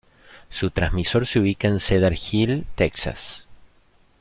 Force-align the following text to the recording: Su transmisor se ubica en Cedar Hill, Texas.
Su 0.49 0.71
transmisor 0.71 1.27
se 1.27 1.39
ubica 1.39 1.67
en 1.67 1.79
Cedar 1.79 2.15
Hill, 2.31 2.65
Texas. 2.73 3.45